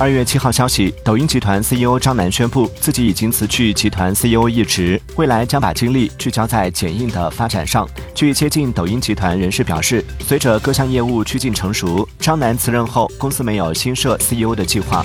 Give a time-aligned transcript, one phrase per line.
[0.00, 7.88] 二月七号消息抖音集团 ceo 张楠宣布自己已经辞去集团 ceo 一职未来将把精力聚焦在剪映的发展上。
[8.14, 15.04] 据接近抖音集团人士表示随着各项业务趋近成熟张楠辞任后公司没有新设 ceo 的计划。